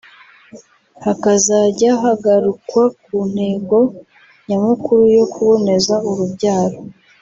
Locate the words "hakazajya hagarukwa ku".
1.03-3.15